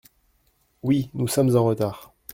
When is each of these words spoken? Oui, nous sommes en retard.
Oui, 0.81 1.11
nous 1.13 1.27
sommes 1.27 1.55
en 1.55 1.63
retard. 1.63 2.11